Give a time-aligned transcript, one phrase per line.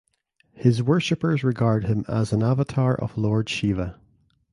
[0.55, 3.99] His worshippers regard him as an avatar of Lord Shiva.